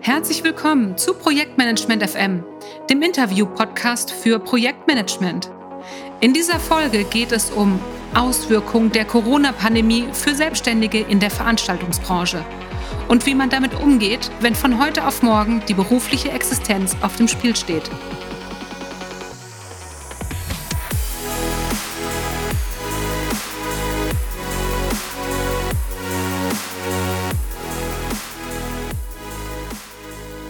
Herzlich 0.00 0.42
willkommen 0.42 0.98
zu 0.98 1.14
Projektmanagement 1.14 2.02
FM, 2.02 2.44
dem 2.90 3.02
Interview-Podcast 3.02 4.10
für 4.10 4.38
Projektmanagement. 4.38 5.50
In 6.20 6.32
dieser 6.32 6.58
Folge 6.58 7.04
geht 7.04 7.32
es 7.32 7.50
um 7.50 7.78
Auswirkungen 8.14 8.90
der 8.92 9.04
Corona-Pandemie 9.04 10.08
für 10.12 10.34
Selbstständige 10.34 11.00
in 11.00 11.20
der 11.20 11.30
Veranstaltungsbranche 11.30 12.44
und 13.08 13.26
wie 13.26 13.34
man 13.34 13.50
damit 13.50 13.74
umgeht, 13.74 14.30
wenn 14.40 14.54
von 14.54 14.82
heute 14.82 15.06
auf 15.06 15.22
morgen 15.22 15.62
die 15.68 15.74
berufliche 15.74 16.30
Existenz 16.30 16.96
auf 17.02 17.16
dem 17.16 17.28
Spiel 17.28 17.54
steht. 17.54 17.90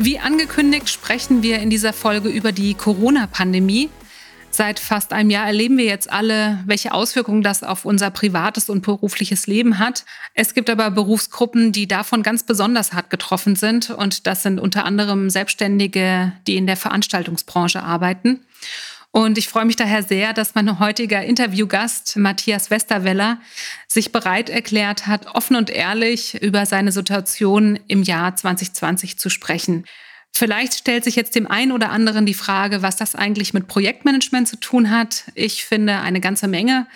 Wie 0.04 0.18
angekündigt 0.18 0.90
sprechen 0.90 1.44
wir 1.44 1.60
in 1.60 1.70
dieser 1.70 1.92
Folge 1.92 2.28
über 2.28 2.50
die 2.50 2.74
Corona-Pandemie. 2.74 3.88
Seit 4.50 4.80
fast 4.80 5.12
einem 5.12 5.30
Jahr 5.30 5.46
erleben 5.46 5.78
wir 5.78 5.84
jetzt 5.84 6.10
alle, 6.10 6.58
welche 6.66 6.92
Auswirkungen 6.92 7.42
das 7.42 7.62
auf 7.62 7.84
unser 7.84 8.10
privates 8.10 8.68
und 8.68 8.82
berufliches 8.82 9.46
Leben 9.46 9.78
hat. 9.78 10.04
Es 10.34 10.54
gibt 10.54 10.70
aber 10.70 10.90
Berufsgruppen, 10.90 11.70
die 11.70 11.86
davon 11.86 12.24
ganz 12.24 12.42
besonders 12.42 12.92
hart 12.92 13.10
getroffen 13.10 13.54
sind. 13.54 13.90
Und 13.90 14.26
das 14.26 14.42
sind 14.42 14.58
unter 14.58 14.86
anderem 14.86 15.30
Selbstständige, 15.30 16.32
die 16.48 16.56
in 16.56 16.66
der 16.66 16.76
Veranstaltungsbranche 16.76 17.80
arbeiten. 17.80 18.40
Und 19.14 19.36
ich 19.36 19.48
freue 19.48 19.66
mich 19.66 19.76
daher 19.76 20.02
sehr, 20.02 20.32
dass 20.32 20.54
mein 20.54 20.78
heutiger 20.78 21.22
Interviewgast 21.22 22.16
Matthias 22.16 22.70
Westerweller 22.70 23.38
sich 23.86 24.10
bereit 24.10 24.48
erklärt 24.48 25.06
hat, 25.06 25.26
offen 25.34 25.54
und 25.54 25.68
ehrlich 25.68 26.42
über 26.42 26.64
seine 26.64 26.92
Situation 26.92 27.78
im 27.88 28.02
Jahr 28.02 28.34
2020 28.34 29.18
zu 29.18 29.28
sprechen. 29.28 29.84
Vielleicht 30.34 30.72
stellt 30.72 31.04
sich 31.04 31.14
jetzt 31.14 31.34
dem 31.34 31.46
einen 31.46 31.72
oder 31.72 31.90
anderen 31.90 32.24
die 32.24 32.32
Frage, 32.32 32.80
was 32.80 32.96
das 32.96 33.14
eigentlich 33.14 33.52
mit 33.52 33.68
Projektmanagement 33.68 34.48
zu 34.48 34.56
tun 34.56 34.90
hat. 34.90 35.24
Ich 35.34 35.66
finde 35.66 36.00
eine 36.00 36.20
ganze 36.20 36.48
Menge. 36.48 36.86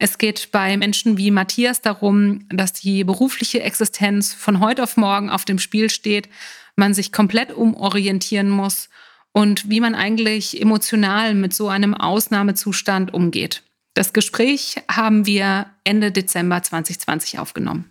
Es 0.00 0.18
geht 0.18 0.50
bei 0.50 0.76
Menschen 0.76 1.16
wie 1.18 1.30
Matthias 1.30 1.82
darum, 1.82 2.48
dass 2.48 2.72
die 2.72 3.04
berufliche 3.04 3.62
Existenz 3.62 4.34
von 4.34 4.58
heute 4.58 4.82
auf 4.82 4.96
morgen 4.96 5.30
auf 5.30 5.44
dem 5.44 5.60
Spiel 5.60 5.88
steht, 5.88 6.28
man 6.74 6.94
sich 6.94 7.12
komplett 7.12 7.52
umorientieren 7.52 8.50
muss 8.50 8.88
und 9.32 9.70
wie 9.70 9.80
man 9.80 9.94
eigentlich 9.94 10.60
emotional 10.60 11.34
mit 11.34 11.54
so 11.54 11.68
einem 11.68 11.94
Ausnahmezustand 11.94 13.14
umgeht. 13.14 13.62
Das 13.94 14.12
Gespräch 14.12 14.76
haben 14.90 15.26
wir 15.26 15.66
Ende 15.84 16.12
Dezember 16.12 16.62
2020 16.62 17.38
aufgenommen. 17.38 17.90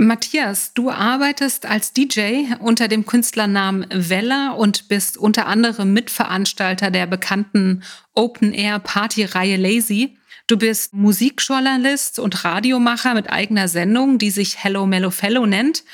Matthias, 0.00 0.74
du 0.74 0.90
arbeitest 0.90 1.66
als 1.66 1.92
DJ 1.92 2.44
unter 2.60 2.86
dem 2.86 3.04
Künstlernamen 3.04 3.84
Vella 3.92 4.52
und 4.52 4.86
bist 4.86 5.18
unter 5.18 5.48
anderem 5.48 5.92
Mitveranstalter 5.92 6.92
der 6.92 7.06
bekannten 7.06 7.82
Open-Air-Party-Reihe 8.14 9.56
Lazy. 9.56 10.16
Du 10.48 10.56
bist 10.56 10.94
Musikjournalist 10.94 12.18
und 12.18 12.42
Radiomacher 12.42 13.12
mit 13.12 13.28
eigener 13.28 13.68
Sendung, 13.68 14.16
die 14.16 14.30
sich 14.30 14.64
Hello 14.64 14.86
Mellow 14.86 15.10
Fellow 15.10 15.44
nennt 15.44 15.84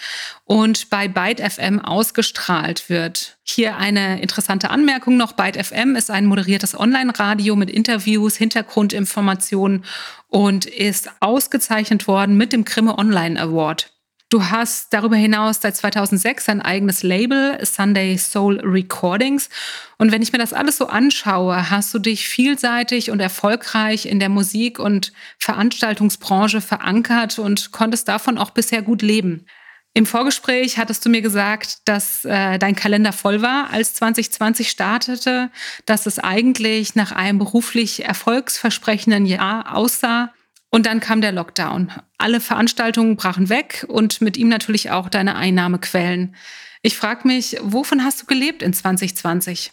und 0.44 0.91
bei 0.91 1.08
Byte 1.08 1.41
FM 1.41 1.80
ausgestrahlt 1.80 2.88
wird. 2.88 3.36
Hier 3.42 3.77
eine 3.77 4.22
interessante 4.22 4.70
Anmerkung 4.70 5.16
noch. 5.16 5.33
Byte 5.33 5.56
FM 5.56 5.96
ist 5.96 6.08
ein 6.08 6.27
moderiertes 6.27 6.78
Online-Radio 6.78 7.56
mit 7.56 7.69
Interviews, 7.69 8.36
Hintergrundinformationen 8.36 9.84
und 10.28 10.66
ist 10.66 11.11
ausgezeichnet 11.18 12.06
worden 12.06 12.36
mit 12.36 12.52
dem 12.52 12.64
Grimme 12.64 12.96
Online 12.96 13.41
Award. 13.41 13.93
Du 14.34 14.50
hast 14.50 14.92
darüber 14.92 15.14
hinaus 15.14 15.60
seit 15.60 15.77
2006 15.77 16.48
ein 16.48 16.60
eigenes 16.60 17.04
Label, 17.04 17.56
Sunday 17.64 18.18
Soul 18.18 18.58
Recordings. 18.64 19.48
Und 19.96 20.10
wenn 20.10 20.22
ich 20.22 20.32
mir 20.32 20.40
das 20.40 20.52
alles 20.52 20.77
so 20.77 20.88
anschaue, 20.88 21.70
hast 21.70 21.94
du 21.94 22.00
dich 22.00 22.27
vielseitig 22.27 23.12
und 23.12 23.20
erfolgreich 23.20 24.06
in 24.06 24.18
der 24.18 24.30
Musik- 24.30 24.80
und 24.80 25.12
Veranstaltungsbranche 25.39 26.61
verankert 26.61 27.39
und 27.39 27.70
konntest 27.70 28.08
davon 28.08 28.36
auch 28.36 28.50
bisher 28.50 28.83
gut 28.83 29.02
leben. 29.02 29.46
Im 29.92 30.05
Vorgespräch 30.05 30.78
hattest 30.78 31.06
du 31.06 31.11
mir 31.11 31.22
gesagt, 31.22 31.83
dass 31.84 32.24
äh, 32.24 32.58
dein 32.58 32.74
Kalender 32.74 33.12
voll 33.12 33.40
war, 33.40 33.70
als 33.70 33.95
2020 33.95 34.68
startete, 34.68 35.48
dass 35.86 36.06
es 36.06 36.18
eigentlich 36.18 36.96
nach 36.96 37.12
einem 37.12 37.39
beruflich 37.39 38.05
erfolgsversprechenden 38.05 39.27
Jahr 39.27 39.77
aussah. 39.77 40.33
Und 40.74 40.86
dann 40.86 40.98
kam 40.98 41.20
der 41.20 41.30
Lockdown. 41.30 41.92
Alle 42.18 42.40
Veranstaltungen 42.40 43.14
brachen 43.14 43.48
weg 43.48 43.86
und 43.86 44.20
mit 44.20 44.36
ihm 44.36 44.48
natürlich 44.48 44.90
auch 44.90 45.08
deine 45.08 45.36
Einnahmequellen. 45.36 46.35
Ich 46.83 46.96
frage 46.96 47.29
mich, 47.29 47.57
wovon 47.62 48.02
hast 48.02 48.23
du 48.23 48.27
gelebt 48.27 48.61
in 48.61 48.73
2020? 48.73 49.70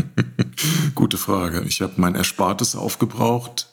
Gute 0.96 1.18
Frage. 1.18 1.62
Ich 1.68 1.82
habe 1.82 1.92
mein 1.98 2.16
Erspartes 2.16 2.74
aufgebraucht. 2.74 3.68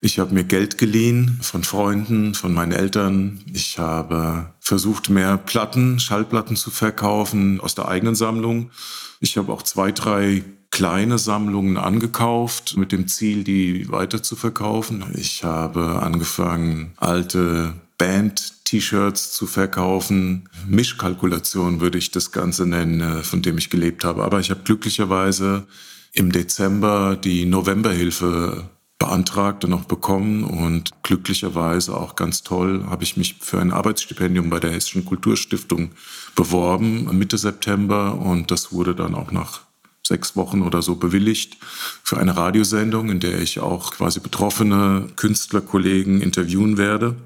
Ich 0.00 0.20
habe 0.20 0.32
mir 0.32 0.44
Geld 0.44 0.78
geliehen 0.78 1.40
von 1.42 1.64
Freunden, 1.64 2.32
von 2.36 2.54
meinen 2.54 2.70
Eltern. 2.70 3.40
Ich 3.52 3.80
habe 3.80 4.54
versucht, 4.60 5.10
mehr 5.10 5.36
Platten, 5.36 5.98
Schallplatten 5.98 6.54
zu 6.54 6.70
verkaufen 6.70 7.60
aus 7.60 7.74
der 7.74 7.88
eigenen 7.88 8.14
Sammlung. 8.14 8.70
Ich 9.18 9.36
habe 9.36 9.52
auch 9.52 9.62
zwei, 9.62 9.90
drei 9.90 10.44
kleine 10.70 11.18
Sammlungen 11.18 11.76
angekauft 11.76 12.76
mit 12.76 12.92
dem 12.92 13.08
Ziel, 13.08 13.44
die 13.44 13.90
weiter 13.90 14.22
zu 14.22 14.36
verkaufen. 14.36 15.04
Ich 15.14 15.44
habe 15.44 16.02
angefangen, 16.02 16.92
alte 16.96 17.74
Band-T-Shirts 17.98 19.32
zu 19.32 19.46
verkaufen. 19.46 20.48
Mischkalkulation 20.66 21.80
würde 21.80 21.98
ich 21.98 22.10
das 22.10 22.30
Ganze 22.32 22.64
nennen, 22.64 23.00
äh, 23.00 23.22
von 23.22 23.42
dem 23.42 23.58
ich 23.58 23.70
gelebt 23.70 24.04
habe. 24.04 24.22
Aber 24.22 24.38
ich 24.40 24.50
habe 24.50 24.60
glücklicherweise 24.62 25.66
im 26.12 26.32
Dezember 26.32 27.16
die 27.16 27.44
Novemberhilfe 27.44 28.68
beantragt 28.98 29.64
und 29.64 29.72
auch 29.74 29.84
bekommen 29.84 30.44
und 30.44 30.90
glücklicherweise 31.02 31.96
auch 31.96 32.16
ganz 32.16 32.42
toll 32.42 32.84
habe 32.88 33.04
ich 33.04 33.16
mich 33.16 33.36
für 33.40 33.60
ein 33.60 33.72
Arbeitsstipendium 33.72 34.50
bei 34.50 34.58
der 34.58 34.72
Hessischen 34.72 35.04
Kulturstiftung 35.04 35.92
beworben 36.34 37.16
Mitte 37.16 37.38
September 37.38 38.14
und 38.14 38.50
das 38.50 38.72
wurde 38.72 38.96
dann 38.96 39.14
auch 39.14 39.30
nach 39.30 39.67
sechs 40.08 40.34
Wochen 40.34 40.62
oder 40.62 40.82
so 40.82 40.96
bewilligt 40.96 41.56
für 42.02 42.16
eine 42.16 42.36
Radiosendung, 42.36 43.10
in 43.10 43.20
der 43.20 43.40
ich 43.40 43.60
auch 43.60 43.92
quasi 43.92 44.20
betroffene 44.20 45.08
Künstlerkollegen 45.16 46.20
interviewen 46.20 46.76
werde. 46.78 47.16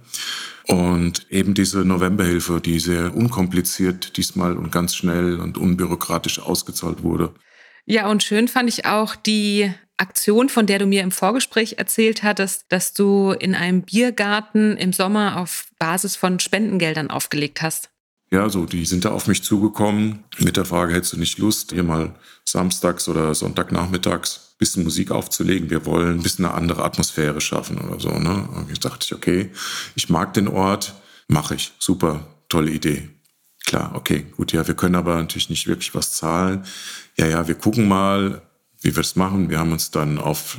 Und 0.68 1.26
eben 1.30 1.54
diese 1.54 1.84
Novemberhilfe, 1.84 2.60
die 2.60 2.78
sehr 2.78 3.16
unkompliziert 3.16 4.16
diesmal 4.16 4.56
und 4.56 4.70
ganz 4.70 4.94
schnell 4.94 5.40
und 5.40 5.58
unbürokratisch 5.58 6.38
ausgezahlt 6.38 7.02
wurde. 7.02 7.32
Ja, 7.84 8.08
und 8.08 8.22
schön 8.22 8.46
fand 8.46 8.68
ich 8.68 8.86
auch 8.86 9.16
die 9.16 9.72
Aktion, 9.96 10.48
von 10.48 10.66
der 10.66 10.78
du 10.78 10.86
mir 10.86 11.02
im 11.02 11.10
Vorgespräch 11.10 11.78
erzählt 11.78 12.22
hattest, 12.22 12.66
dass 12.68 12.92
du 12.92 13.32
in 13.32 13.54
einem 13.54 13.82
Biergarten 13.82 14.76
im 14.76 14.92
Sommer 14.92 15.36
auf 15.36 15.66
Basis 15.78 16.16
von 16.16 16.38
Spendengeldern 16.38 17.10
aufgelegt 17.10 17.62
hast. 17.62 17.91
Ja, 18.32 18.48
so, 18.48 18.64
die 18.64 18.86
sind 18.86 19.04
da 19.04 19.10
auf 19.10 19.26
mich 19.26 19.42
zugekommen 19.42 20.24
mit 20.38 20.56
der 20.56 20.64
Frage, 20.64 20.94
hättest 20.94 21.12
du 21.12 21.18
nicht 21.18 21.36
Lust, 21.36 21.72
hier 21.72 21.82
mal 21.82 22.14
samstags 22.46 23.06
oder 23.06 23.34
Sonntagnachmittags 23.34 24.54
ein 24.54 24.58
bisschen 24.58 24.84
Musik 24.84 25.10
aufzulegen? 25.10 25.68
Wir 25.68 25.84
wollen 25.84 26.14
ein 26.14 26.22
bisschen 26.22 26.46
eine 26.46 26.54
andere 26.54 26.82
Atmosphäre 26.82 27.42
schaffen 27.42 27.76
oder 27.76 28.00
so. 28.00 28.08
Ne? 28.08 28.48
Und 28.56 28.70
ich 28.72 28.80
dachte, 28.80 29.14
okay, 29.14 29.50
ich 29.96 30.08
mag 30.08 30.32
den 30.32 30.48
Ort, 30.48 30.94
mache 31.28 31.56
ich. 31.56 31.72
Super, 31.78 32.26
tolle 32.48 32.70
Idee. 32.70 33.10
Klar, 33.66 33.92
okay, 33.94 34.24
gut, 34.34 34.52
ja, 34.52 34.66
wir 34.66 34.76
können 34.76 34.94
aber 34.94 35.16
natürlich 35.16 35.50
nicht 35.50 35.66
wirklich 35.66 35.94
was 35.94 36.14
zahlen. 36.14 36.64
Ja, 37.18 37.26
ja, 37.26 37.48
wir 37.48 37.54
gucken 37.54 37.86
mal, 37.86 38.40
wie 38.80 38.96
wir 38.96 39.02
es 39.02 39.14
machen. 39.14 39.50
Wir 39.50 39.58
haben 39.58 39.72
uns 39.72 39.90
dann 39.90 40.16
auf 40.16 40.56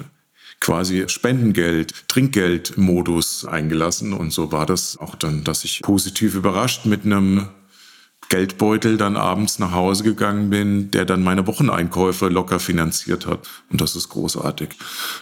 quasi 0.59 1.05
Spendengeld, 1.07 2.07
Trinkgeldmodus 2.07 3.45
eingelassen 3.45 4.13
und 4.13 4.31
so 4.31 4.51
war 4.51 4.67
das 4.67 4.95
auch 4.97 5.16
dann, 5.16 5.44
dass 5.44 5.63
ich 5.63 5.81
positiv 5.81 6.35
überrascht 6.35 6.85
mit 6.85 7.03
einem 7.03 7.47
Geldbeutel 8.29 8.97
dann 8.97 9.17
abends 9.17 9.59
nach 9.59 9.72
Hause 9.72 10.03
gegangen 10.03 10.49
bin, 10.49 10.91
der 10.91 11.05
dann 11.05 11.23
meine 11.23 11.46
Wocheneinkäufe 11.47 12.29
locker 12.29 12.59
finanziert 12.59 13.25
hat. 13.28 13.47
Und 13.70 13.81
das 13.81 13.96
ist 13.96 14.09
großartig. 14.09 14.70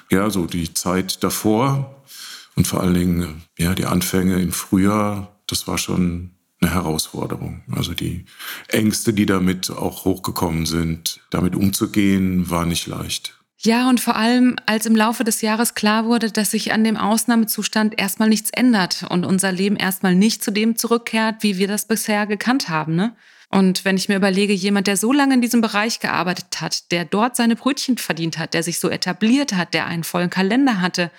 Ja, 0.09 0.29
so 0.29 0.45
die 0.45 0.73
Zeit 0.73 1.23
davor 1.23 2.03
und 2.55 2.67
vor 2.67 2.81
allen 2.81 2.93
Dingen, 2.93 3.43
ja, 3.57 3.75
die 3.75 3.85
Anfänge 3.85 4.39
im 4.41 4.51
Frühjahr, 4.51 5.39
das 5.47 5.67
war 5.67 5.77
schon 5.77 6.31
eine 6.61 6.71
Herausforderung. 6.71 7.63
Also 7.71 7.93
die 7.93 8.25
Ängste, 8.67 9.13
die 9.13 9.25
damit 9.25 9.71
auch 9.71 10.05
hochgekommen 10.05 10.65
sind, 10.65 11.19
damit 11.31 11.55
umzugehen, 11.55 12.49
war 12.49 12.65
nicht 12.65 12.87
leicht. 12.87 13.40
Ja, 13.63 13.87
und 13.89 13.99
vor 13.99 14.15
allem, 14.15 14.55
als 14.65 14.87
im 14.87 14.95
Laufe 14.95 15.23
des 15.23 15.41
Jahres 15.41 15.75
klar 15.75 16.05
wurde, 16.05 16.31
dass 16.31 16.49
sich 16.49 16.73
an 16.73 16.83
dem 16.83 16.97
Ausnahmezustand 16.97 17.99
erstmal 17.99 18.27
nichts 18.27 18.49
ändert 18.49 19.05
und 19.07 19.23
unser 19.23 19.51
Leben 19.51 19.75
erstmal 19.75 20.15
nicht 20.15 20.43
zu 20.43 20.49
dem 20.49 20.75
zurückkehrt, 20.75 21.43
wie 21.43 21.59
wir 21.59 21.67
das 21.67 21.85
bisher 21.85 22.25
gekannt 22.25 22.69
haben. 22.69 22.95
Ne? 22.95 23.15
Und 23.49 23.85
wenn 23.85 23.97
ich 23.97 24.09
mir 24.09 24.15
überlege, 24.15 24.53
jemand, 24.53 24.87
der 24.87 24.97
so 24.97 25.13
lange 25.13 25.35
in 25.35 25.41
diesem 25.41 25.61
Bereich 25.61 25.99
gearbeitet 25.99 26.59
hat, 26.59 26.91
der 26.91 27.05
dort 27.05 27.35
seine 27.35 27.55
Brötchen 27.55 27.99
verdient 27.99 28.39
hat, 28.39 28.55
der 28.55 28.63
sich 28.63 28.79
so 28.79 28.89
etabliert 28.89 29.53
hat, 29.53 29.75
der 29.75 29.85
einen 29.85 30.03
vollen 30.03 30.31
Kalender 30.31 30.81
hatte 30.81 31.11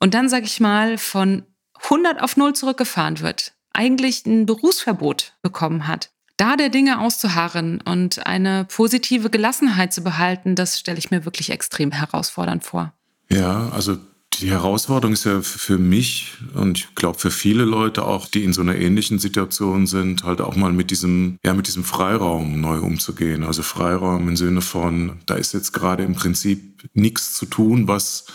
und 0.00 0.14
dann, 0.14 0.30
sag 0.30 0.44
ich 0.44 0.60
mal, 0.60 0.96
von 0.96 1.44
100 1.82 2.22
auf 2.22 2.38
0 2.38 2.54
zurückgefahren 2.54 3.20
wird, 3.20 3.52
eigentlich 3.74 4.24
ein 4.24 4.46
Berufsverbot 4.46 5.34
bekommen 5.42 5.86
hat, 5.86 6.13
Da 6.36 6.56
der 6.56 6.68
Dinge 6.68 7.00
auszuharren 7.00 7.80
und 7.80 8.26
eine 8.26 8.64
positive 8.64 9.30
Gelassenheit 9.30 9.92
zu 9.92 10.02
behalten, 10.02 10.56
das 10.56 10.78
stelle 10.78 10.98
ich 10.98 11.10
mir 11.10 11.24
wirklich 11.24 11.50
extrem 11.50 11.92
herausfordernd 11.92 12.64
vor. 12.64 12.92
Ja, 13.30 13.68
also 13.70 13.96
die 14.40 14.50
Herausforderung 14.50 15.12
ist 15.12 15.24
ja 15.24 15.42
für 15.42 15.78
mich 15.78 16.32
und 16.54 16.78
ich 16.78 16.94
glaube 16.96 17.18
für 17.18 17.30
viele 17.30 17.64
Leute 17.64 18.04
auch, 18.04 18.26
die 18.26 18.42
in 18.42 18.52
so 18.52 18.62
einer 18.62 18.74
ähnlichen 18.74 19.20
Situation 19.20 19.86
sind, 19.86 20.24
halt 20.24 20.40
auch 20.40 20.56
mal 20.56 20.72
mit 20.72 20.90
diesem, 20.90 21.38
ja, 21.44 21.54
mit 21.54 21.68
diesem 21.68 21.84
Freiraum 21.84 22.60
neu 22.60 22.80
umzugehen. 22.80 23.44
Also 23.44 23.62
Freiraum 23.62 24.28
im 24.28 24.36
Sinne 24.36 24.60
von, 24.60 25.20
da 25.26 25.34
ist 25.36 25.54
jetzt 25.54 25.72
gerade 25.72 26.02
im 26.02 26.14
Prinzip 26.14 26.88
nichts 26.94 27.34
zu 27.34 27.46
tun, 27.46 27.86
was 27.86 28.26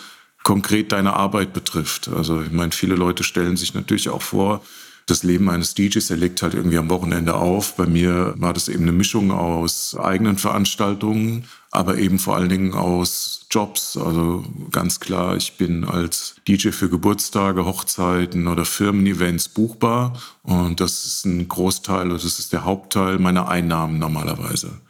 konkret 0.42 0.92
deine 0.92 1.12
Arbeit 1.14 1.52
betrifft. 1.52 2.08
Also 2.08 2.40
ich 2.40 2.50
meine, 2.50 2.72
viele 2.72 2.94
Leute 2.94 3.24
stellen 3.24 3.58
sich 3.58 3.74
natürlich 3.74 4.08
auch 4.08 4.22
vor, 4.22 4.62
das 5.10 5.22
Leben 5.24 5.50
eines 5.50 5.74
DJs, 5.74 6.06
der 6.06 6.16
legt 6.16 6.42
halt 6.42 6.54
irgendwie 6.54 6.78
am 6.78 6.88
Wochenende 6.88 7.34
auf. 7.34 7.76
Bei 7.76 7.86
mir 7.86 8.34
war 8.36 8.52
das 8.52 8.68
eben 8.68 8.82
eine 8.82 8.92
Mischung 8.92 9.32
aus 9.32 9.96
eigenen 9.96 10.38
Veranstaltungen, 10.38 11.44
aber 11.70 11.98
eben 11.98 12.18
vor 12.18 12.36
allen 12.36 12.48
Dingen 12.48 12.74
aus 12.74 13.46
Jobs. 13.50 13.96
Also 13.96 14.44
ganz 14.70 15.00
klar, 15.00 15.36
ich 15.36 15.56
bin 15.56 15.84
als 15.84 16.36
DJ 16.46 16.68
für 16.70 16.88
Geburtstage, 16.88 17.64
Hochzeiten 17.64 18.46
oder 18.46 18.64
Firmen-Events 18.64 19.48
buchbar. 19.48 20.20
Und 20.42 20.80
das 20.80 21.04
ist 21.04 21.26
ein 21.26 21.48
Großteil, 21.48 22.08
das 22.10 22.24
ist 22.24 22.52
der 22.52 22.64
Hauptteil 22.64 23.18
meiner 23.18 23.48
Einnahmen 23.48 23.98
normalerweise. 23.98 24.80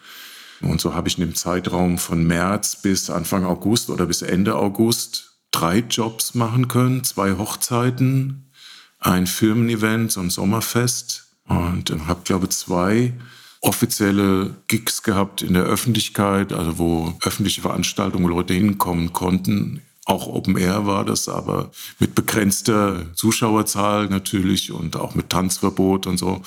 Und 0.60 0.80
so 0.80 0.94
habe 0.94 1.08
ich 1.08 1.18
in 1.18 1.24
dem 1.24 1.34
Zeitraum 1.34 1.96
von 1.96 2.26
März 2.26 2.82
bis 2.82 3.08
Anfang 3.08 3.46
August 3.46 3.88
oder 3.88 4.04
bis 4.04 4.20
Ende 4.20 4.56
August 4.56 5.38
drei 5.50 5.78
Jobs 5.78 6.34
machen 6.34 6.68
können, 6.68 7.04
zwei 7.04 7.32
Hochzeiten, 7.38 8.49
ein 9.00 9.26
Firmen-Event, 9.26 10.12
so 10.12 10.20
ein 10.20 10.30
Sommerfest 10.30 11.26
und 11.46 11.90
habe, 12.06 12.20
glaube 12.24 12.46
ich, 12.46 12.52
zwei 12.52 13.12
offizielle 13.62 14.54
Gigs 14.68 15.02
gehabt 15.02 15.42
in 15.42 15.54
der 15.54 15.64
Öffentlichkeit, 15.64 16.52
also 16.52 16.78
wo 16.78 17.14
öffentliche 17.22 17.60
Veranstaltungen 17.60 18.28
Leute 18.28 18.54
hinkommen 18.54 19.12
konnten. 19.12 19.82
Auch 20.06 20.26
Open 20.26 20.56
Air 20.56 20.86
war 20.86 21.04
das, 21.04 21.28
aber 21.28 21.70
mit 21.98 22.14
begrenzter 22.14 23.06
Zuschauerzahl 23.14 24.06
natürlich 24.06 24.72
und 24.72 24.96
auch 24.96 25.14
mit 25.14 25.28
Tanzverbot 25.28 26.06
und 26.06 26.16
so. 26.16 26.42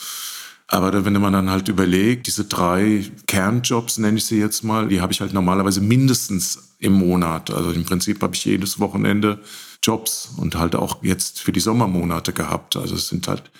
Aber 0.67 1.05
wenn 1.05 1.21
man 1.21 1.33
dann 1.33 1.51
halt 1.51 1.67
überlegt, 1.67 2.25
diese 2.25 2.45
drei 2.45 3.05
Kernjobs, 3.27 3.99
nenne 3.99 4.17
ich 4.17 4.25
sie 4.25 4.39
jetzt 4.39 4.63
mal, 4.63 4.87
die 4.87 5.01
habe 5.01 5.13
ich 5.13 5.21
halt 5.21 5.33
normalerweise 5.33 5.81
mindestens 5.81 6.75
im 6.79 6.93
Monat. 6.93 7.51
Also 7.51 7.71
im 7.71 7.85
Prinzip 7.85 8.23
habe 8.23 8.35
ich 8.35 8.43
jedes 8.45 8.79
Wochenende 8.79 9.39
Jobs 9.83 10.29
und 10.37 10.55
halt 10.55 10.75
auch 10.75 11.03
jetzt 11.03 11.39
für 11.39 11.51
die 11.51 11.59
Sommermonate 11.59 12.33
gehabt. 12.33 12.75
Also 12.75 12.95
es 12.95 13.09
sind 13.09 13.27
halt 13.27 13.51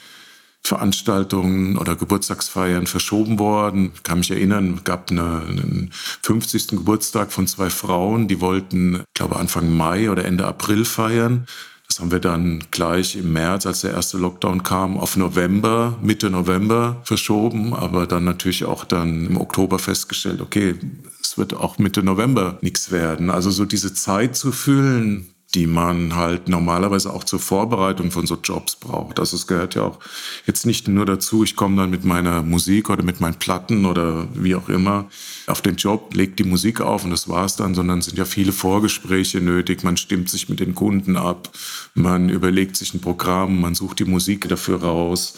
Veranstaltungen 0.66 1.78
oder 1.78 1.96
Geburtstagsfeiern 1.96 2.88
verschoben 2.88 3.38
worden. 3.38 3.92
Ich 3.96 4.04
kann 4.04 4.20
mich 4.20 4.32
erinnern, 4.32 4.76
es 4.78 4.84
gab 4.86 5.12
eine, 5.12 5.42
einen 5.46 5.92
50. 6.22 6.68
Geburtstag 6.68 7.34
von 7.34 7.48
zwei 7.48 7.70
Frauen, 7.70 8.30
die 8.30 8.40
wollten, 8.40 8.96
ich 8.96 9.14
glaube, 9.14 9.36
Anfang 9.36 9.76
Mai 9.76 10.10
oder 10.10 10.24
Ende 10.24 10.48
April 10.48 10.86
feiern. 10.86 11.48
Das 11.90 12.00
haben 12.00 12.12
wir 12.12 12.20
dann 12.20 12.64
gleich 12.72 13.18
im 13.18 13.34
März, 13.34 13.66
als 13.66 13.82
der 13.82 13.92
erste 13.92 14.18
Lockdown 14.18 14.64
kam, 14.64 14.98
auf 14.98 15.18
November, 15.18 15.98
Mitte 16.02 16.30
November 16.30 17.02
verschoben, 17.04 17.74
aber 17.74 18.08
dann 18.08 18.24
natürlich 18.24 18.64
auch 18.64 18.86
dann 18.86 19.28
im 19.28 19.38
Oktober 19.38 19.80
festgestellt, 19.80 20.40
okay, 20.42 20.76
es 21.22 21.38
wird 21.38 21.54
auch 21.54 21.78
Mitte 21.78 22.02
November 22.02 22.58
nichts 22.62 22.90
werden. 22.90 23.30
Also 23.30 23.52
so 23.52 23.66
diese 23.66 23.94
Zeit 23.94 24.38
zu 24.38 24.54
füllen, 24.54 25.33
die 25.56 25.68
man 25.68 26.16
halt 26.16 26.50
normalerweise 26.50 27.14
auch 27.14 27.24
zur 27.24 27.40
Vorbereitung 27.40 28.10
von 28.10 28.26
so 28.26 28.38
Jobs 28.44 28.76
braucht. 28.76 29.20
Also 29.20 29.36
es 29.36 29.46
gehört 29.46 29.76
ja 29.76 29.84
auch 29.84 30.00
jetzt 30.48 30.66
nicht 30.66 30.88
nur 30.88 31.06
dazu, 31.06 31.44
ich 31.44 31.56
komme 31.56 31.78
dann 31.78 31.92
mit 31.92 32.06
meiner 32.06 32.42
Musik 32.42 32.90
oder 32.90 33.04
mit 33.04 33.22
meinen 33.22 33.36
Platten 33.36 33.86
oder 33.86 34.28
wie 34.34 34.56
auch 34.56 34.68
immer 34.70 35.06
auf 35.46 35.62
den 35.62 35.76
Job, 35.76 36.14
legt 36.16 36.40
die 36.40 36.44
Musik 36.44 36.82
auf 36.82 37.04
und 37.04 37.12
das 37.12 37.30
war's 37.30 37.56
dann, 37.56 37.76
sondern 37.76 38.02
sind 38.02 38.18
ja 38.18 38.26
viele 38.26 38.52
Vorgespräche 38.52 39.42
nötig. 39.42 39.84
Man 39.84 39.98
stimmt 39.98 40.30
sich 40.30 40.50
mit 40.50 40.60
den 40.60 40.74
Kunden 40.74 41.18
ab, 41.18 41.50
man 41.94 42.30
überlegt 42.30 42.76
sich 42.76 42.94
ein 42.94 43.02
Programm, 43.02 43.62
man 43.62 43.76
sucht 43.76 44.00
die 44.00 44.06
Musik 44.06 44.48
dafür 44.50 44.82
raus. 44.82 45.36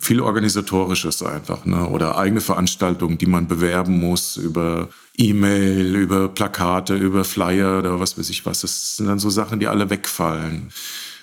Viel 0.00 0.20
organisatorisches 0.20 1.24
einfach, 1.24 1.64
ne? 1.64 1.88
Oder 1.88 2.16
eigene 2.16 2.40
Veranstaltungen, 2.40 3.18
die 3.18 3.26
man 3.26 3.48
bewerben 3.48 3.98
muss 3.98 4.36
über 4.36 4.88
E-Mail, 5.18 5.96
über 5.96 6.28
Plakate, 6.28 6.94
über 6.96 7.24
Flyer 7.24 7.80
oder 7.80 8.00
was 8.00 8.16
weiß 8.16 8.30
ich 8.30 8.46
was. 8.46 8.60
Das 8.60 8.96
sind 8.96 9.08
dann 9.08 9.18
so 9.18 9.30
Sachen, 9.30 9.60
die 9.60 9.66
alle 9.66 9.90
wegfallen. 9.90 10.70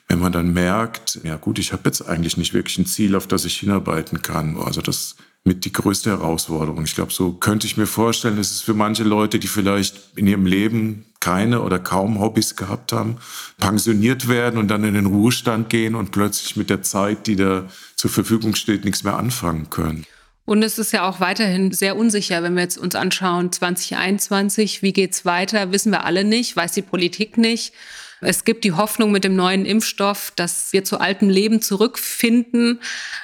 Wenn 0.07 0.19
man 0.19 0.31
dann 0.31 0.53
merkt, 0.53 1.19
ja 1.23 1.37
gut, 1.37 1.57
ich 1.57 1.73
habe 1.73 1.83
jetzt 1.85 2.01
eigentlich 2.01 2.37
nicht 2.37 2.53
wirklich 2.53 2.77
ein 2.77 2.85
Ziel, 2.85 3.15
auf 3.15 3.25
das 3.25 3.45
ich 3.45 3.57
hinarbeiten 3.57 4.21
kann. 4.21 4.57
Also 4.57 4.81
das 4.81 5.15
mit 5.45 5.63
die 5.63 5.71
größte 5.71 6.09
Herausforderung. 6.09 6.83
Ich 6.83 6.95
glaube, 6.95 7.13
so 7.13 7.31
könnte 7.31 7.67
ich 7.67 7.77
mir 7.77 7.87
vorstellen, 7.87 8.37
es 8.37 8.51
ist 8.51 8.61
für 8.61 8.73
manche 8.73 9.03
Leute, 9.03 9.39
die 9.39 9.47
vielleicht 9.47 10.17
in 10.17 10.27
ihrem 10.27 10.45
Leben 10.45 11.05
keine 11.19 11.61
oder 11.61 11.79
kaum 11.79 12.19
Hobbys 12.19 12.55
gehabt 12.55 12.91
haben, 12.91 13.17
pensioniert 13.57 14.27
werden 14.27 14.59
und 14.59 14.67
dann 14.67 14.83
in 14.83 14.95
den 14.95 15.05
Ruhestand 15.05 15.69
gehen 15.69 15.95
und 15.95 16.11
plötzlich 16.11 16.55
mit 16.55 16.69
der 16.69 16.81
Zeit, 16.81 17.27
die 17.27 17.35
da 17.35 17.67
zur 17.95 18.11
Verfügung 18.11 18.55
steht, 18.55 18.85
nichts 18.85 19.03
mehr 19.03 19.17
anfangen 19.17 19.69
können. 19.69 20.05
Und 20.45 20.63
es 20.63 20.77
ist 20.77 20.93
ja 20.93 21.09
auch 21.09 21.19
weiterhin 21.19 21.71
sehr 21.71 21.97
unsicher, 21.97 22.43
wenn 22.43 22.55
wir 22.55 22.61
jetzt 22.61 22.77
uns 22.77 22.93
anschauen, 22.93 23.51
2021, 23.51 24.83
wie 24.83 24.93
geht's 24.93 25.25
weiter, 25.25 25.71
wissen 25.71 25.91
wir 25.91 26.05
alle 26.05 26.23
nicht, 26.23 26.55
weiß 26.55 26.71
die 26.73 26.83
Politik 26.83 27.37
nicht. 27.37 27.73
Es 28.21 28.45
gibt 28.45 28.63
die 28.63 28.71
Hoffnung 28.71 29.11
mit 29.11 29.23
dem 29.23 29.35
neuen 29.35 29.65
Impfstoff, 29.65 30.31
dass 30.35 30.71
wir 30.71 30.83
zu 30.83 30.99
altem 30.99 31.29
Leben 31.29 31.61
zurückfinden. 31.61 32.79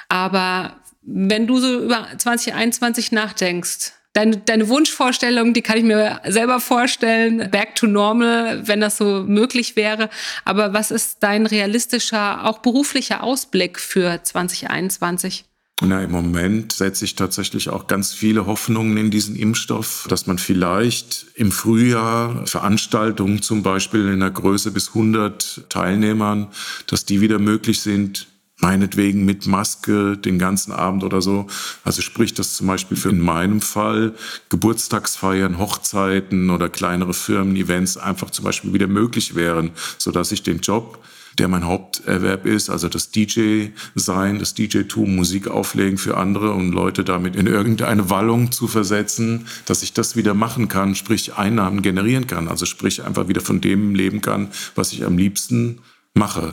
Aber 0.08 0.76
wenn 1.02 1.46
du 1.46 1.60
so 1.60 1.84
über 1.84 2.08
2021 2.18 3.12
nachdenkst, 3.12 3.92
deine, 4.12 4.36
deine 4.38 4.68
Wunschvorstellung, 4.68 5.54
die 5.54 5.62
kann 5.62 5.78
ich 5.78 5.84
mir 5.84 6.20
selber 6.26 6.60
vorstellen, 6.60 7.50
back 7.50 7.74
to 7.76 7.86
normal, 7.86 8.66
wenn 8.66 8.80
das 8.80 8.96
so 8.96 9.24
möglich 9.26 9.76
wäre. 9.76 10.10
Aber 10.44 10.72
was 10.72 10.90
ist 10.90 11.18
dein 11.20 11.46
realistischer, 11.46 12.44
auch 12.44 12.58
beruflicher 12.58 13.22
Ausblick 13.22 13.80
für 13.80 14.22
2021? 14.22 15.44
Na, 15.80 16.02
im 16.02 16.12
Moment 16.12 16.72
setze 16.72 17.04
ich 17.04 17.16
tatsächlich 17.16 17.68
auch 17.68 17.88
ganz 17.88 18.12
viele 18.12 18.46
Hoffnungen 18.46 18.96
in 18.96 19.10
diesen 19.10 19.34
Impfstoff, 19.34 20.06
dass 20.08 20.26
man 20.26 20.38
vielleicht 20.38 21.26
im 21.34 21.50
Frühjahr 21.50 22.46
Veranstaltungen 22.46 23.42
zum 23.42 23.64
Beispiel 23.64 24.08
in 24.08 24.20
der 24.20 24.30
Größe 24.30 24.70
bis 24.70 24.88
100 24.88 25.68
Teilnehmern, 25.68 26.48
dass 26.86 27.04
die 27.04 27.20
wieder 27.20 27.40
möglich 27.40 27.80
sind, 27.80 28.28
meinetwegen 28.62 29.24
mit 29.24 29.46
Maske 29.46 30.16
den 30.16 30.38
ganzen 30.38 30.72
Abend 30.72 31.02
oder 31.02 31.20
so. 31.20 31.48
Also 31.84 32.00
sprich, 32.00 32.32
dass 32.32 32.56
zum 32.56 32.68
Beispiel 32.68 32.96
für 32.96 33.10
in 33.10 33.20
meinem 33.20 33.60
Fall 33.60 34.14
Geburtstagsfeiern, 34.50 35.58
Hochzeiten 35.58 36.48
oder 36.48 36.68
kleinere 36.68 37.12
Firmen-Events 37.12 37.96
einfach 37.96 38.30
zum 38.30 38.44
Beispiel 38.44 38.72
wieder 38.72 38.86
möglich 38.86 39.34
wären, 39.34 39.72
sodass 39.98 40.30
ich 40.30 40.44
den 40.44 40.60
Job 40.60 41.02
der 41.38 41.48
mein 41.48 41.64
Haupterwerb 41.64 42.46
ist, 42.46 42.70
also 42.70 42.88
das 42.88 43.10
DJ-Sein, 43.10 44.38
das 44.38 44.54
DJ-Tum, 44.54 45.16
Musik 45.16 45.48
auflegen 45.48 45.98
für 45.98 46.16
andere 46.16 46.52
und 46.52 46.72
Leute 46.72 47.04
damit 47.04 47.36
in 47.36 47.46
irgendeine 47.46 48.10
Wallung 48.10 48.52
zu 48.52 48.68
versetzen, 48.68 49.46
dass 49.66 49.82
ich 49.82 49.92
das 49.92 50.16
wieder 50.16 50.34
machen 50.34 50.68
kann, 50.68 50.94
sprich 50.94 51.34
Einnahmen 51.34 51.82
generieren 51.82 52.26
kann, 52.26 52.48
also 52.48 52.66
sprich 52.66 53.04
einfach 53.04 53.28
wieder 53.28 53.40
von 53.40 53.60
dem 53.60 53.94
leben 53.94 54.20
kann, 54.20 54.48
was 54.74 54.92
ich 54.92 55.04
am 55.04 55.16
liebsten 55.18 55.78
mache. 56.14 56.52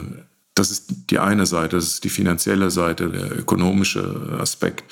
Das 0.54 0.70
ist 0.70 1.10
die 1.10 1.18
eine 1.18 1.46
Seite, 1.46 1.76
das 1.76 1.86
ist 1.86 2.04
die 2.04 2.10
finanzielle 2.10 2.70
Seite, 2.70 3.08
der 3.08 3.38
ökonomische 3.38 4.38
Aspekt. 4.40 4.84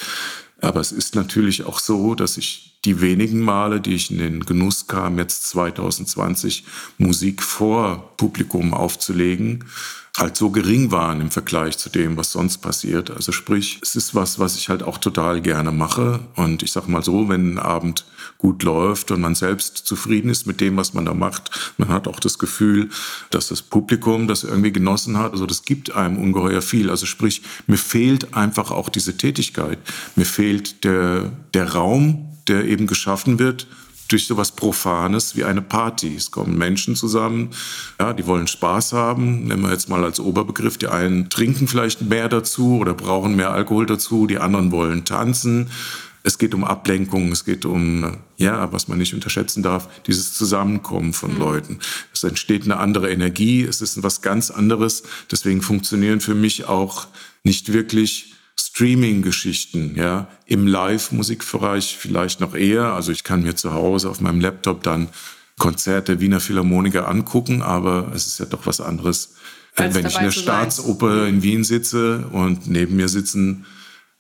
Aber 0.61 0.81
es 0.81 0.93
ist 0.93 1.15
natürlich 1.15 1.65
auch 1.65 1.79
so, 1.79 2.15
dass 2.15 2.37
ich 2.37 2.79
die 2.85 3.01
wenigen 3.01 3.41
Male, 3.41 3.81
die 3.81 3.95
ich 3.95 4.11
in 4.11 4.19
den 4.19 4.45
Genuss 4.45 4.87
kam, 4.87 5.19
jetzt 5.19 5.49
2020 5.49 6.65
Musik 6.99 7.43
vor 7.43 8.17
Publikum 8.17 8.75
aufzulegen, 8.75 9.65
halt 10.17 10.37
so 10.37 10.51
gering 10.51 10.91
waren 10.91 11.21
im 11.21 11.31
Vergleich 11.31 11.79
zu 11.79 11.91
dem, 11.91 12.17
was 12.17 12.33
sonst 12.33 12.59
passiert. 12.59 13.11
Also 13.11 13.31
sprich, 13.31 13.79
es 13.83 13.95
ist 13.95 14.15
was, 14.15 14.39
was 14.39 14.57
ich 14.57 14.69
halt 14.69 14.83
auch 14.83 14.99
total 14.99 15.41
gerne 15.41 15.71
mache. 15.71 16.21
Und 16.35 16.63
ich 16.63 16.73
sag 16.73 16.89
mal 16.89 17.05
so, 17.05 17.29
wenn 17.29 17.55
ein 17.55 17.59
Abend 17.59 18.05
gut 18.37 18.63
läuft 18.63 19.11
und 19.11 19.21
man 19.21 19.35
selbst 19.35 19.79
zufrieden 19.79 20.31
ist 20.31 20.47
mit 20.47 20.61
dem, 20.61 20.77
was 20.77 20.95
man 20.95 21.05
da 21.05 21.15
macht, 21.15 21.51
man 21.79 21.89
hat 21.89 22.07
auch 22.09 22.21
das 22.21 22.39
Gefühl, 22.39 22.91
dass 23.31 23.49
das 23.49 23.63
Publikum 23.63 24.29
das 24.29 24.45
irgendwie 24.45 24.73
genossen 24.73 25.19
hat. 25.19 25.33
Also 25.33 25.47
das 25.47 25.65
gibt 25.65 25.95
einem 25.95 26.19
ungeheuer 26.19 26.63
viel. 26.63 26.91
Also 26.91 27.07
sprich, 27.07 27.43
mir 27.67 27.79
fehlt 27.79 28.35
einfach 28.35 28.71
auch 28.71 28.89
diese 28.89 29.17
Tätigkeit. 29.17 29.79
Mir 30.17 30.27
fehlt 30.27 30.85
der, 30.85 31.33
der 31.55 31.73
Raum, 31.73 32.37
der 32.49 32.65
eben 32.65 32.87
geschaffen 32.87 33.39
wird 33.39 33.67
durch 34.09 34.27
sowas 34.27 34.53
Profanes 34.53 35.37
wie 35.37 35.45
eine 35.45 35.63
Party. 35.63 36.15
Es 36.17 36.31
kommen 36.31 36.57
Menschen 36.57 36.97
zusammen, 36.97 37.51
ja, 38.01 38.13
die 38.13 38.27
wollen 38.27 38.47
Spaß 38.47 38.95
haben. 38.95 39.45
Nehmen 39.45 39.63
wir 39.63 39.71
jetzt 39.71 39.89
mal 39.89 40.03
als 40.03 40.19
Oberbegriff. 40.19 40.79
Die 40.79 40.89
einen 40.89 41.29
trinken 41.29 41.69
vielleicht 41.69 42.03
mehr 42.03 42.29
dazu 42.29 42.79
oder 42.79 42.95
brauchen 42.95 43.37
mehr 43.37 43.53
Alkohol 43.53 43.87
dazu, 43.87 44.27
die 44.27 44.39
anderen 44.39 44.73
wollen 44.73 45.05
tanzen. 45.05 45.71
Es 46.23 46.39
geht 46.39 46.55
um 46.55 46.65
Ablenkung, 46.65 47.33
es 47.33 47.45
geht 47.45 47.65
um, 47.65 48.19
ja, 48.37 48.73
was 48.73 48.89
man 48.89 48.99
nicht 48.99 49.15
unterschätzen 49.15 49.63
darf, 49.63 49.89
dieses 50.05 50.35
Zusammenkommen 50.35 51.13
von 51.13 51.35
mhm. 51.35 51.39
Leuten. 51.39 51.79
Es 52.13 52.25
entsteht 52.25 52.65
eine 52.65 52.79
andere 52.79 53.11
Energie, 53.11 53.63
es 53.63 53.81
ist 53.81 54.03
was 54.03 54.21
ganz 54.21 54.51
anderes. 54.51 55.05
Deswegen 55.31 55.63
funktionieren 55.63 56.21
für 56.21 56.35
mich 56.35 56.67
auch 56.67 57.07
nicht 57.45 57.73
wirklich 57.73 58.35
Streaming-Geschichten, 58.61 59.95
ja, 59.95 60.29
im 60.47 60.67
Live-Musikbereich 60.67 61.97
vielleicht 61.99 62.41
noch 62.41 62.55
eher. 62.55 62.93
Also 62.93 63.13
ich 63.13 63.23
kann 63.23 63.43
mir 63.43 63.55
zu 63.55 63.73
Hause 63.73 64.11
auf 64.11 64.21
meinem 64.21 64.41
Laptop 64.41 64.83
dann 64.83 65.09
Konzerte 65.59 66.21
Wiener 66.21 66.39
Philharmoniker 66.39 67.09
angucken, 67.09 67.63
aber 67.63 68.13
es 68.15 68.27
ist 68.27 68.39
ja 68.39 68.47
doch 68.47 68.67
was 68.67 68.81
anderes, 68.81 69.35
Als 69.75 69.95
wenn 69.95 70.07
ich 70.07 70.17
in 70.17 70.25
der 70.25 70.31
Staatsoper 70.31 71.27
in 71.27 71.43
Wien 71.43 71.65
sitze 71.65 72.29
und 72.31 72.69
neben 72.69 72.95
mir 72.95 73.09
sitzen 73.09 73.67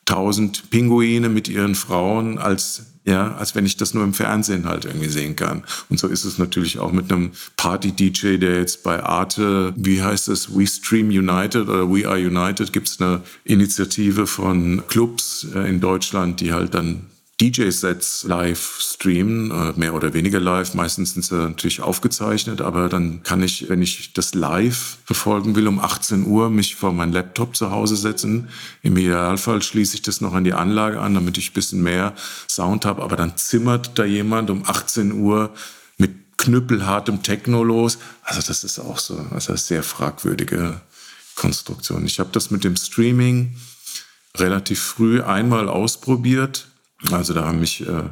tausend 0.08 0.70
Pinguine 0.70 1.28
mit 1.28 1.48
ihren 1.48 1.74
Frauen, 1.74 2.38
als 2.38 2.86
ja, 3.04 3.34
als 3.36 3.54
wenn 3.54 3.64
ich 3.64 3.76
das 3.78 3.94
nur 3.94 4.04
im 4.04 4.12
Fernsehen 4.12 4.66
halt 4.66 4.84
irgendwie 4.84 5.08
sehen 5.08 5.34
kann. 5.34 5.64
Und 5.88 5.98
so 5.98 6.08
ist 6.08 6.24
es 6.24 6.36
natürlich 6.36 6.78
auch 6.78 6.92
mit 6.92 7.10
einem 7.10 7.30
Party-DJ, 7.56 8.36
der 8.36 8.56
jetzt 8.56 8.82
bei 8.82 9.02
Arte, 9.02 9.72
wie 9.76 10.02
heißt 10.02 10.28
es, 10.28 10.54
We 10.54 10.66
Stream 10.66 11.08
United 11.08 11.68
oder 11.68 11.90
We 11.90 12.06
Are 12.06 12.18
United, 12.18 12.70
gibt 12.70 12.88
es 12.88 13.00
eine 13.00 13.22
Initiative 13.44 14.26
von 14.26 14.82
Clubs 14.88 15.46
äh, 15.54 15.70
in 15.70 15.80
Deutschland, 15.80 16.40
die 16.40 16.52
halt 16.52 16.74
dann 16.74 17.06
DJ-Sets 17.40 18.24
live 18.24 18.78
streamen, 18.80 19.52
äh, 19.52 19.72
mehr 19.78 19.94
oder 19.94 20.12
weniger 20.12 20.40
live. 20.40 20.74
Meistens 20.74 21.14
sind 21.14 21.24
sie 21.24 21.36
natürlich 21.36 21.80
aufgezeichnet, 21.80 22.60
aber 22.60 22.88
dann 22.88 23.22
kann 23.22 23.42
ich, 23.42 23.68
wenn 23.68 23.80
ich 23.80 24.12
das 24.12 24.34
live 24.34 24.98
verfolgen 25.04 25.54
will, 25.54 25.68
um 25.68 25.78
18 25.78 26.26
Uhr 26.26 26.50
mich 26.50 26.74
vor 26.74 26.92
meinen 26.92 27.12
Laptop 27.12 27.54
zu 27.54 27.70
Hause 27.70 27.94
setzen. 27.94 28.48
Im 28.82 28.96
Idealfall 28.96 29.62
schließe 29.62 29.94
ich 29.94 30.02
das 30.02 30.20
noch 30.20 30.34
an 30.34 30.42
die 30.42 30.52
Anlage 30.52 31.00
an, 31.00 31.14
damit 31.14 31.38
ich 31.38 31.50
ein 31.50 31.54
bisschen 31.54 31.82
mehr 31.82 32.14
Sound 32.48 32.84
habe. 32.84 33.02
Aber 33.02 33.14
dann 33.14 33.36
zimmert 33.36 33.96
da 33.98 34.04
jemand 34.04 34.50
um 34.50 34.64
18 34.66 35.12
Uhr 35.12 35.54
mit 35.96 36.10
knüppelhartem 36.38 37.22
Techno 37.22 37.62
los. 37.62 37.98
Also 38.24 38.42
das 38.44 38.64
ist 38.64 38.80
auch 38.80 38.98
so, 38.98 39.16
also 39.30 39.54
sehr 39.54 39.84
fragwürdige 39.84 40.80
Konstruktion. 41.36 42.04
Ich 42.04 42.18
habe 42.18 42.30
das 42.32 42.50
mit 42.50 42.64
dem 42.64 42.74
Streaming 42.74 43.54
relativ 44.36 44.80
früh 44.80 45.22
einmal 45.22 45.68
ausprobiert 45.68 46.68
also 47.10 47.34
da 47.34 47.44
haben 47.44 47.60
mich 47.60 47.86
äh, 47.86 48.04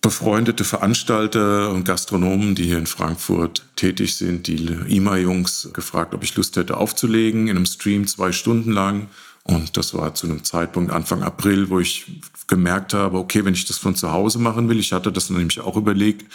befreundete 0.00 0.64
Veranstalter 0.64 1.70
und 1.70 1.84
Gastronomen, 1.84 2.54
die 2.54 2.64
hier 2.64 2.78
in 2.78 2.86
Frankfurt 2.86 3.64
tätig 3.76 4.16
sind, 4.16 4.46
die 4.46 4.66
IMA-Jungs 4.88 5.70
gefragt, 5.72 6.14
ob 6.14 6.22
ich 6.22 6.36
Lust 6.36 6.56
hätte 6.56 6.76
aufzulegen 6.76 7.48
in 7.48 7.56
einem 7.56 7.66
Stream 7.66 8.06
zwei 8.06 8.32
Stunden 8.32 8.70
lang. 8.72 9.08
Und 9.46 9.76
das 9.76 9.94
war 9.94 10.14
zu 10.14 10.26
einem 10.26 10.42
Zeitpunkt 10.42 10.92
Anfang 10.92 11.22
April, 11.22 11.70
wo 11.70 11.78
ich 11.78 12.06
gemerkt 12.48 12.94
habe, 12.94 13.18
okay, 13.18 13.44
wenn 13.44 13.54
ich 13.54 13.64
das 13.64 13.78
von 13.78 13.94
zu 13.94 14.12
Hause 14.12 14.38
machen 14.38 14.68
will, 14.68 14.78
ich 14.78 14.92
hatte 14.92 15.12
das 15.12 15.30
nämlich 15.30 15.60
auch 15.60 15.76
überlegt, 15.76 16.30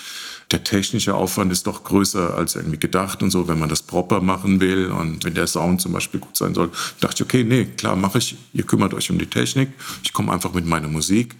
der 0.51 0.63
technische 0.63 1.15
Aufwand 1.15 1.51
ist 1.51 1.67
doch 1.67 1.83
größer 1.83 2.35
als 2.35 2.55
irgendwie 2.55 2.79
gedacht 2.79 3.23
und 3.23 3.31
so, 3.31 3.47
wenn 3.47 3.59
man 3.59 3.69
das 3.69 3.81
proper 3.81 4.21
machen 4.21 4.59
will 4.59 4.87
und 4.87 5.23
wenn 5.23 5.33
der 5.33 5.47
Sound 5.47 5.81
zum 5.81 5.93
Beispiel 5.93 6.19
gut 6.19 6.37
sein 6.37 6.53
soll, 6.53 6.69
dachte 6.99 7.15
ich, 7.15 7.21
okay, 7.23 7.43
nee, 7.43 7.65
klar, 7.65 7.95
mache 7.95 8.17
ich, 8.17 8.37
ihr 8.53 8.65
kümmert 8.65 8.93
euch 8.93 9.09
um 9.09 9.17
die 9.17 9.27
Technik, 9.27 9.69
ich 10.03 10.13
komme 10.13 10.31
einfach 10.31 10.53
mit 10.53 10.65
meiner 10.65 10.87
Musik. 10.87 11.35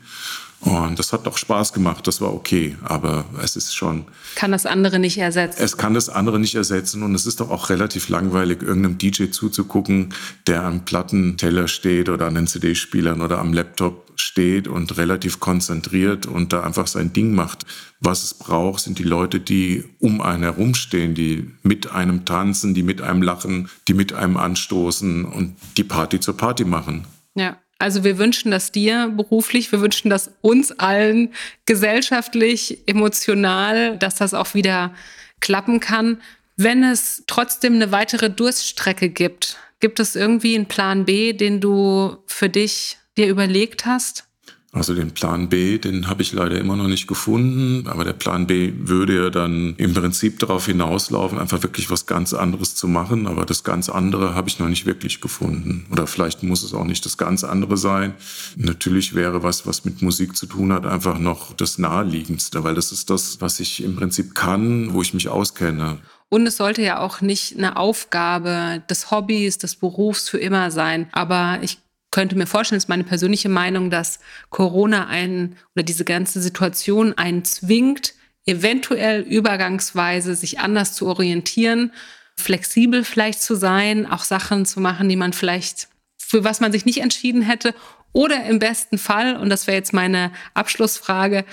Und 0.61 0.99
das 0.99 1.11
hat 1.11 1.27
auch 1.27 1.37
Spaß 1.37 1.73
gemacht, 1.73 2.05
das 2.05 2.21
war 2.21 2.33
okay, 2.33 2.77
aber 2.83 3.25
es 3.41 3.55
ist 3.55 3.75
schon. 3.75 4.05
Kann 4.35 4.51
das 4.51 4.67
andere 4.67 4.99
nicht 4.99 5.17
ersetzen? 5.17 5.61
Es 5.61 5.75
kann 5.75 5.95
das 5.95 6.07
andere 6.07 6.39
nicht 6.39 6.53
ersetzen 6.53 7.01
und 7.01 7.15
es 7.15 7.25
ist 7.25 7.39
doch 7.39 7.49
auch 7.49 7.69
relativ 7.69 8.09
langweilig, 8.09 8.61
irgendeinem 8.61 8.99
DJ 8.99 9.31
zuzugucken, 9.31 10.13
der 10.45 10.63
am 10.63 10.85
Plattenteller 10.85 11.67
steht 11.67 12.09
oder 12.09 12.27
an 12.27 12.35
den 12.35 12.45
CD-Spielern 12.45 13.21
oder 13.21 13.39
am 13.39 13.53
Laptop 13.53 14.11
steht 14.15 14.67
und 14.67 14.97
relativ 14.97 15.39
konzentriert 15.39 16.27
und 16.27 16.53
da 16.53 16.61
einfach 16.61 16.85
sein 16.85 17.11
Ding 17.11 17.33
macht. 17.33 17.65
Was 17.99 18.23
es 18.23 18.33
braucht, 18.35 18.81
sind 18.81 18.99
die 18.99 19.03
Leute, 19.03 19.39
die 19.39 19.83
um 19.99 20.21
einen 20.21 20.43
herumstehen, 20.43 21.15
die 21.15 21.49
mit 21.63 21.91
einem 21.91 22.23
tanzen, 22.25 22.75
die 22.75 22.83
mit 22.83 23.01
einem 23.01 23.23
lachen, 23.23 23.69
die 23.87 23.95
mit 23.95 24.13
einem 24.13 24.37
anstoßen 24.37 25.25
und 25.25 25.55
die 25.77 25.83
Party 25.83 26.19
zur 26.19 26.37
Party 26.37 26.65
machen. 26.65 27.05
Ja. 27.33 27.57
Also 27.81 28.03
wir 28.03 28.19
wünschen 28.19 28.51
das 28.51 28.71
dir 28.71 29.11
beruflich, 29.15 29.71
wir 29.71 29.81
wünschen 29.81 30.09
das 30.09 30.31
uns 30.41 30.71
allen 30.71 31.33
gesellschaftlich, 31.65 32.87
emotional, 32.87 33.97
dass 33.97 34.15
das 34.15 34.35
auch 34.35 34.53
wieder 34.53 34.93
klappen 35.39 35.79
kann. 35.79 36.21
Wenn 36.57 36.83
es 36.83 37.23
trotzdem 37.25 37.73
eine 37.73 37.91
weitere 37.91 38.29
Durststrecke 38.29 39.09
gibt, 39.09 39.57
gibt 39.79 39.99
es 39.99 40.15
irgendwie 40.15 40.55
einen 40.55 40.67
Plan 40.67 41.05
B, 41.05 41.33
den 41.33 41.59
du 41.59 42.17
für 42.27 42.49
dich 42.49 42.99
dir 43.17 43.27
überlegt 43.27 43.87
hast? 43.87 44.25
Also 44.73 44.95
den 44.95 45.11
Plan 45.11 45.49
B, 45.49 45.79
den 45.79 46.07
habe 46.07 46.21
ich 46.21 46.31
leider 46.31 46.57
immer 46.57 46.77
noch 46.77 46.87
nicht 46.87 47.05
gefunden, 47.05 47.87
aber 47.87 48.05
der 48.05 48.13
Plan 48.13 48.47
B 48.47 48.71
würde 48.77 49.21
ja 49.21 49.29
dann 49.29 49.75
im 49.75 49.93
Prinzip 49.93 50.39
darauf 50.39 50.65
hinauslaufen, 50.65 51.39
einfach 51.39 51.61
wirklich 51.61 51.89
was 51.89 52.05
ganz 52.05 52.33
anderes 52.33 52.73
zu 52.75 52.87
machen, 52.87 53.27
aber 53.27 53.45
das 53.45 53.65
ganz 53.65 53.89
andere 53.89 54.33
habe 54.33 54.47
ich 54.47 54.59
noch 54.59 54.69
nicht 54.69 54.85
wirklich 54.85 55.19
gefunden. 55.19 55.85
Oder 55.91 56.07
vielleicht 56.07 56.43
muss 56.43 56.63
es 56.63 56.73
auch 56.73 56.85
nicht 56.85 57.05
das 57.05 57.17
ganz 57.17 57.43
andere 57.43 57.75
sein. 57.75 58.13
Natürlich 58.55 59.13
wäre 59.13 59.43
was, 59.43 59.67
was 59.67 59.83
mit 59.83 60.01
Musik 60.01 60.37
zu 60.37 60.45
tun 60.45 60.71
hat, 60.71 60.85
einfach 60.85 61.19
noch 61.19 61.51
das 61.53 61.77
naheliegendste, 61.77 62.63
weil 62.63 62.75
das 62.75 62.93
ist 62.93 63.09
das, 63.09 63.41
was 63.41 63.59
ich 63.59 63.83
im 63.83 63.97
Prinzip 63.97 64.35
kann, 64.35 64.93
wo 64.93 65.01
ich 65.01 65.13
mich 65.13 65.27
auskenne. 65.27 65.97
Und 66.29 66.47
es 66.47 66.55
sollte 66.55 66.81
ja 66.81 66.99
auch 66.99 67.19
nicht 67.19 67.57
eine 67.57 67.75
Aufgabe 67.75 68.81
des 68.89 69.11
Hobbys, 69.11 69.57
des 69.57 69.75
Berufs 69.75 70.29
für 70.29 70.37
immer 70.37 70.71
sein. 70.71 71.09
Aber 71.11 71.59
ich 71.61 71.79
könnte 72.11 72.37
mir 72.37 72.45
vorstellen, 72.45 72.77
ist 72.77 72.89
meine 72.89 73.05
persönliche 73.05 73.49
Meinung, 73.49 73.89
dass 73.89 74.19
Corona 74.49 75.07
einen 75.07 75.57
oder 75.75 75.83
diese 75.83 76.05
ganze 76.05 76.41
Situation 76.41 77.17
einen 77.17 77.45
zwingt, 77.45 78.13
eventuell 78.45 79.21
übergangsweise 79.21 80.35
sich 80.35 80.59
anders 80.59 80.93
zu 80.93 81.07
orientieren, 81.07 81.91
flexibel 82.35 83.03
vielleicht 83.03 83.41
zu 83.41 83.55
sein, 83.55 84.05
auch 84.05 84.23
Sachen 84.23 84.65
zu 84.65 84.79
machen, 84.79 85.09
die 85.09 85.15
man 85.15 85.33
vielleicht, 85.33 85.87
für 86.17 86.43
was 86.43 86.59
man 86.59 86.71
sich 86.71 86.85
nicht 86.85 86.99
entschieden 86.99 87.41
hätte. 87.41 87.73
Oder 88.13 88.45
im 88.45 88.59
besten 88.59 88.97
Fall, 88.97 89.37
und 89.37 89.49
das 89.49 89.67
wäre 89.67 89.77
jetzt 89.77 89.93
meine 89.93 90.31
Abschlussfrage, 90.53 91.45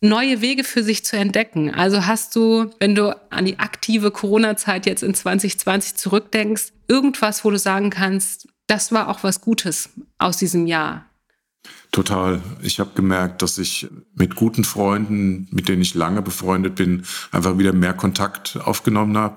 neue 0.00 0.40
Wege 0.40 0.64
für 0.64 0.82
sich 0.82 1.04
zu 1.04 1.16
entdecken. 1.16 1.74
Also 1.74 2.06
hast 2.06 2.36
du, 2.36 2.70
wenn 2.78 2.94
du 2.94 3.16
an 3.30 3.44
die 3.44 3.58
aktive 3.58 4.10
Corona-Zeit 4.10 4.86
jetzt 4.86 5.02
in 5.02 5.14
2020 5.14 5.96
zurückdenkst, 5.96 6.72
irgendwas, 6.88 7.44
wo 7.44 7.50
du 7.50 7.58
sagen 7.58 7.90
kannst, 7.90 8.48
das 8.70 8.92
war 8.92 9.08
auch 9.08 9.24
was 9.24 9.40
Gutes 9.40 9.90
aus 10.18 10.36
diesem 10.36 10.66
Jahr. 10.66 11.04
Total. 11.92 12.40
Ich 12.62 12.78
habe 12.78 12.90
gemerkt, 12.94 13.42
dass 13.42 13.58
ich 13.58 13.88
mit 14.14 14.36
guten 14.36 14.62
Freunden, 14.62 15.48
mit 15.50 15.68
denen 15.68 15.82
ich 15.82 15.94
lange 15.94 16.22
befreundet 16.22 16.76
bin, 16.76 17.02
einfach 17.32 17.58
wieder 17.58 17.72
mehr 17.72 17.94
Kontakt 17.94 18.56
aufgenommen 18.64 19.18
habe. 19.18 19.36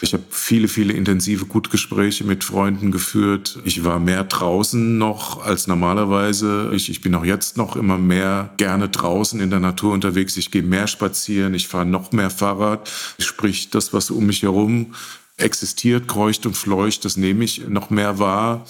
Ich 0.00 0.12
habe 0.12 0.22
viele, 0.30 0.68
viele 0.68 0.92
intensive 0.92 1.46
Gutgespräche 1.46 2.22
mit 2.22 2.44
Freunden 2.44 2.92
geführt. 2.92 3.58
Ich 3.64 3.82
war 3.82 3.98
mehr 3.98 4.22
draußen 4.22 4.98
noch 4.98 5.44
als 5.44 5.66
normalerweise. 5.66 6.70
Ich, 6.72 6.90
ich 6.90 7.00
bin 7.00 7.14
auch 7.16 7.24
jetzt 7.24 7.56
noch 7.56 7.74
immer 7.74 7.98
mehr 7.98 8.54
gerne 8.56 8.88
draußen 8.88 9.40
in 9.40 9.50
der 9.50 9.60
Natur 9.60 9.92
unterwegs. 9.92 10.36
Ich 10.36 10.52
gehe 10.52 10.62
mehr 10.62 10.86
spazieren. 10.86 11.54
Ich 11.54 11.66
fahre 11.66 11.86
noch 11.86 12.12
mehr 12.12 12.30
Fahrrad. 12.30 12.88
Sprich, 13.18 13.70
das, 13.70 13.92
was 13.92 14.12
um 14.12 14.26
mich 14.26 14.42
herum 14.42 14.94
existiert, 15.42 16.08
kreucht 16.08 16.46
und 16.46 16.56
fleucht, 16.56 17.04
das 17.04 17.16
nehme 17.16 17.44
ich 17.44 17.68
noch 17.68 17.90
mehr 17.90 18.18
wahr. 18.18 18.64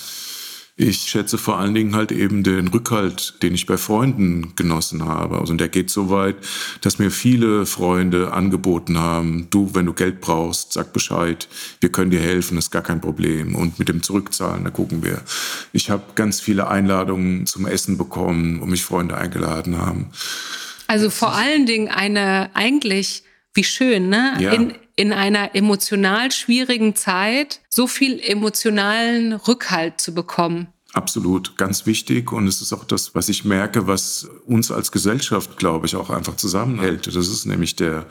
Ich 0.83 1.01
schätze 1.11 1.37
vor 1.37 1.59
allen 1.59 1.75
Dingen 1.75 1.95
halt 1.95 2.11
eben 2.11 2.43
den 2.43 2.69
Rückhalt, 2.69 3.35
den 3.43 3.55
ich 3.55 3.67
bei 3.67 3.77
Freunden 3.77 4.55
genossen 4.57 5.05
habe. 5.05 5.39
Also 5.39 5.53
der 5.53 5.69
geht 5.69 5.91
so 5.91 6.09
weit, 6.09 6.37
dass 6.81 6.99
mir 6.99 7.11
viele 7.11 7.67
Freunde 7.67 8.33
angeboten 8.33 8.97
haben, 8.97 9.49
du, 9.51 9.75
wenn 9.75 9.85
du 9.85 9.93
Geld 9.93 10.23
brauchst, 10.23 10.73
sag 10.73 10.95
Bescheid, 10.95 11.49
wir 11.81 11.93
können 11.93 12.11
dir 12.11 12.21
helfen, 12.21 12.57
ist 12.57 12.71
gar 12.71 12.81
kein 12.81 13.03
Problem. 13.03 13.57
Und 13.57 13.79
mit 13.79 13.91
dem 13.91 14.03
Zurückzahlen, 14.03 14.65
da 14.65 14.71
gucken 14.71 15.05
wir. 15.05 15.21
Ich 15.75 15.91
habe 15.91 16.03
ganz 16.15 16.41
viele 16.41 16.69
Einladungen 16.69 17.45
zum 17.45 17.67
Essen 17.67 17.99
bekommen, 17.99 18.63
wo 18.63 18.65
mich 18.65 18.83
Freunde 18.83 19.19
eingeladen 19.19 19.77
haben. 19.77 20.07
Also 20.87 21.11
vor 21.11 21.35
allen 21.35 21.67
Dingen 21.67 21.89
eine 21.89 22.51
eigentlich, 22.55 23.25
wie 23.53 23.65
schön, 23.65 24.09
ne? 24.09 24.35
Ja. 24.41 24.53
In, 24.53 24.73
in 25.01 25.15
einer 25.15 25.55
emotional 25.55 26.31
schwierigen 26.31 26.95
Zeit 26.95 27.63
so 27.71 27.87
viel 27.87 28.21
emotionalen 28.21 29.33
Rückhalt 29.33 29.99
zu 29.99 30.13
bekommen. 30.13 30.67
Absolut, 30.93 31.57
ganz 31.57 31.87
wichtig. 31.87 32.33
Und 32.33 32.47
es 32.47 32.61
ist 32.61 32.75
auch 32.75 32.85
das, 32.85 33.15
was 33.15 33.31
ich 33.31 33.47
merke, 33.47 33.87
was 33.87 34.29
uns 34.45 34.71
als 34.71 34.93
Gesellschaft, 34.93 35.57
glaube 35.57 35.87
ich, 35.87 35.97
auch 35.97 36.11
einfach 36.11 36.37
zusammenhält. 36.37 37.07
Das 37.07 37.17
ist 37.17 37.47
nämlich 37.47 37.77
der 37.77 38.05